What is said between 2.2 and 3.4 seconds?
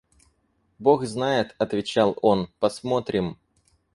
он,– посмотрим.